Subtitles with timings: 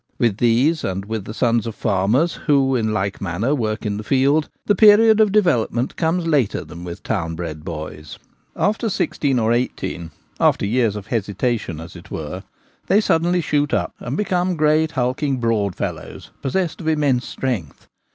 [0.17, 4.03] With these, and with the sons of farmers who in like manner work in the
[4.03, 8.17] field, the period of development comes later than with town bred boys.
[8.55, 10.09] After sixteen or eighteen,
[10.39, 12.41] after years of hesitation as it were,
[12.87, 17.87] they suddenly shoot up, and become great, hulking, broad fellows, possessed of immense strength.